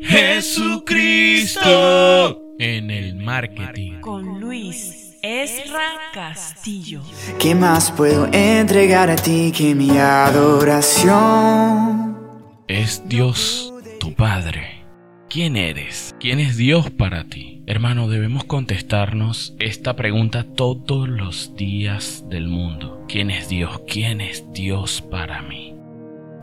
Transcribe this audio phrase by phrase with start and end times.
[0.00, 1.60] Jesucristo
[2.58, 4.00] en el marketing.
[4.00, 7.02] Con Luis Esra Castillo.
[7.38, 12.16] ¿Qué más puedo entregar a ti que mi adoración?
[12.68, 14.84] Es Dios tu Padre.
[15.28, 16.14] ¿Quién eres?
[16.20, 17.62] ¿Quién es Dios para ti?
[17.66, 23.04] Hermano, debemos contestarnos esta pregunta todos los días del mundo.
[23.08, 23.80] ¿Quién es Dios?
[23.88, 25.75] ¿Quién es Dios para mí?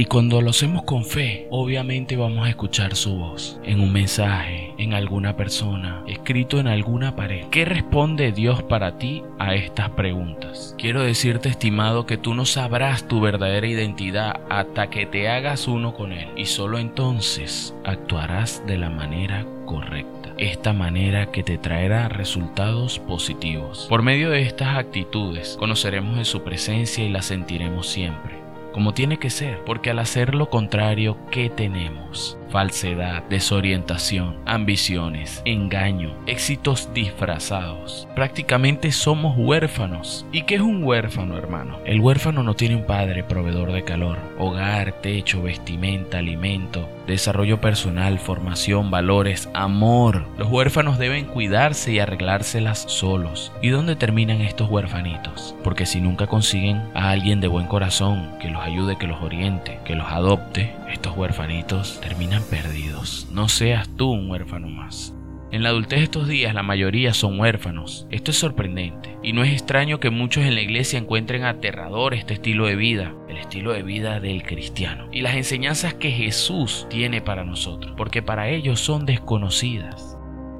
[0.00, 4.72] Y cuando lo hacemos con fe, obviamente vamos a escuchar su voz en un mensaje,
[4.78, 7.46] en alguna persona, escrito en alguna pared.
[7.50, 10.76] ¿Qué responde Dios para ti a estas preguntas?
[10.78, 15.94] Quiero decirte, estimado, que tú no sabrás tu verdadera identidad hasta que te hagas uno
[15.94, 16.28] con Él.
[16.36, 20.32] Y solo entonces actuarás de la manera correcta.
[20.38, 23.86] Esta manera que te traerá resultados positivos.
[23.88, 28.37] Por medio de estas actitudes conoceremos de su presencia y la sentiremos siempre
[28.78, 32.37] como tiene que ser, porque al hacer lo contrario, ¿qué tenemos?
[32.50, 38.08] Falsedad, desorientación, ambiciones, engaño, éxitos disfrazados.
[38.14, 40.26] Prácticamente somos huérfanos.
[40.32, 41.78] ¿Y qué es un huérfano, hermano?
[41.84, 48.18] El huérfano no tiene un padre proveedor de calor, hogar, techo, vestimenta, alimento, desarrollo personal,
[48.18, 50.24] formación, valores, amor.
[50.36, 53.52] Los huérfanos deben cuidarse y arreglárselas solos.
[53.62, 55.54] ¿Y dónde terminan estos huérfanitos?
[55.64, 59.78] Porque si nunca consiguen a alguien de buen corazón que los ayude, que los oriente,
[59.84, 63.28] que los adopte, estos huérfanitos terminan perdidos.
[63.32, 65.14] No seas tú un huérfano más.
[65.50, 68.06] En la adultez de estos días la mayoría son huérfanos.
[68.10, 69.16] Esto es sorprendente.
[69.22, 73.14] Y no es extraño que muchos en la iglesia encuentren aterrador este estilo de vida,
[73.28, 75.08] el estilo de vida del cristiano.
[75.10, 80.18] Y las enseñanzas que Jesús tiene para nosotros, porque para ellos son desconocidas.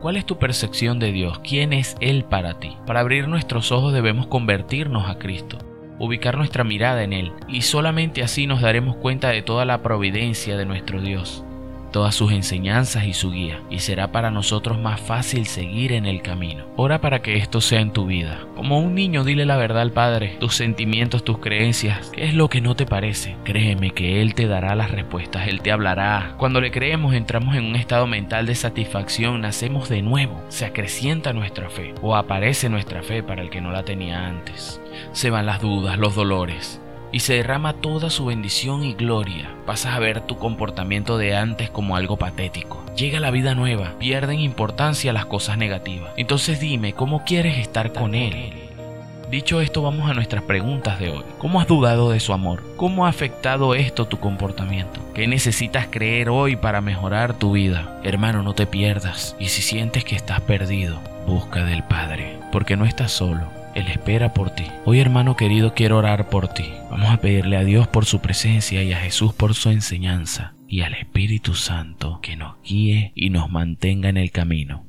[0.00, 1.40] ¿Cuál es tu percepción de Dios?
[1.40, 2.74] ¿Quién es Él para ti?
[2.86, 5.58] Para abrir nuestros ojos debemos convertirnos a Cristo
[6.00, 10.56] ubicar nuestra mirada en Él, y solamente así nos daremos cuenta de toda la providencia
[10.56, 11.44] de nuestro Dios,
[11.90, 16.22] todas sus enseñanzas y su guía, y será para nosotros más fácil seguir en el
[16.22, 16.64] camino.
[16.76, 18.40] Ora para que esto sea en tu vida.
[18.56, 22.48] Como un niño, dile la verdad al Padre, tus sentimientos, tus creencias, qué es lo
[22.48, 23.36] que no te parece.
[23.44, 26.34] Créeme que Él te dará las respuestas, Él te hablará.
[26.38, 31.32] Cuando le creemos entramos en un estado mental de satisfacción, nacemos de nuevo, se acrecienta
[31.32, 34.80] nuestra fe, o aparece nuestra fe para el que no la tenía antes
[35.12, 36.80] se van las dudas, los dolores,
[37.12, 39.50] y se derrama toda su bendición y gloria.
[39.66, 42.84] Pasas a ver tu comportamiento de antes como algo patético.
[42.96, 46.12] Llega la vida nueva, pierden importancia las cosas negativas.
[46.16, 48.52] Entonces dime, ¿cómo quieres estar con Él?
[49.30, 51.22] Dicho esto, vamos a nuestras preguntas de hoy.
[51.38, 52.64] ¿Cómo has dudado de su amor?
[52.76, 55.00] ¿Cómo ha afectado esto tu comportamiento?
[55.14, 58.00] ¿Qué necesitas creer hoy para mejorar tu vida?
[58.02, 59.36] Hermano, no te pierdas.
[59.38, 60.98] Y si sientes que estás perdido,
[61.28, 64.64] busca del Padre, porque no estás solo él espera por ti.
[64.84, 66.72] Hoy hermano querido quiero orar por ti.
[66.90, 70.82] Vamos a pedirle a Dios por su presencia y a Jesús por su enseñanza y
[70.82, 74.86] al Espíritu Santo que nos guíe y nos mantenga en el camino.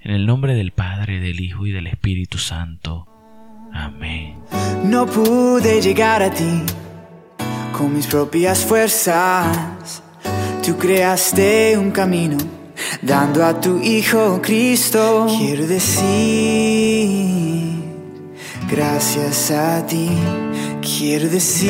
[0.00, 3.06] En el nombre del Padre, del Hijo y del Espíritu Santo.
[3.72, 4.36] Amén.
[4.84, 6.62] No pude llegar a ti
[7.76, 10.02] con mis propias fuerzas.
[10.64, 12.36] Tú creaste un camino
[13.00, 15.26] dando a tu Hijo Cristo.
[15.38, 17.41] Quiero decir
[18.74, 20.08] Gracias a ti
[20.80, 21.68] quiero decir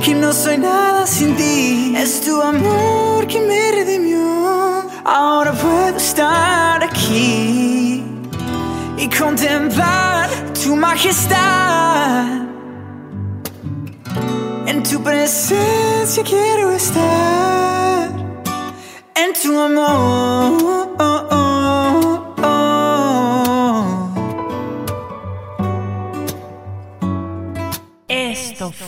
[0.00, 1.92] que no soy nada sin ti.
[1.96, 4.86] Es tu amor que me redimió.
[5.04, 8.04] Ahora puedo estar aquí
[8.96, 10.30] y contemplar
[10.62, 12.26] tu majestad.
[14.66, 18.12] En tu presencia quiero estar.
[19.16, 20.35] En tu amor.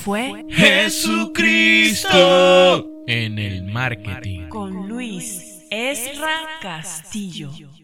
[0.09, 2.09] Fue Jesucristo
[3.07, 4.49] en el marketing.
[4.49, 7.51] con Luis Esra Castillo.